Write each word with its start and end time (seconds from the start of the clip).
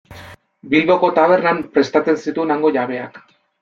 Bilboko 0.71 1.11
tabernan 1.21 1.63
prestatzen 1.79 2.21
zituen 2.27 2.59
hango 2.59 2.77
jabeak. 2.83 3.27